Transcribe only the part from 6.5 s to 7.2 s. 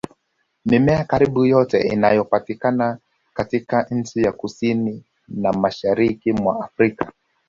Afrika